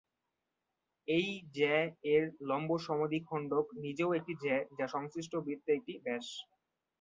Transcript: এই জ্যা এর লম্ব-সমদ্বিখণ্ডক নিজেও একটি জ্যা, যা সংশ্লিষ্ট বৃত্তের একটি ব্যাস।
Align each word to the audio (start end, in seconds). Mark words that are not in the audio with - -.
এই 1.07 1.27
জ্যা 1.55 1.77
এর 2.13 2.23
লম্ব-সমদ্বিখণ্ডক 2.49 3.65
নিজেও 3.83 4.09
একটি 4.13 4.33
জ্যা, 4.43 4.57
যা 4.77 4.85
সংশ্লিষ্ট 4.95 5.33
বৃত্তের 5.45 5.77
একটি 5.77 5.93
ব্যাস। 6.05 6.25